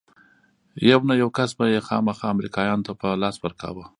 [0.89, 3.85] يو نه يو کس به يې خامخا امريکايانو ته په لاس ورکاوه.